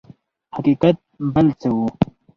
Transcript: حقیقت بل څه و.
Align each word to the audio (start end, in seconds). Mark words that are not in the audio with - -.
حقیقت 0.55 0.97
بل 1.33 1.47
څه 1.59 1.69
و. 1.75 1.77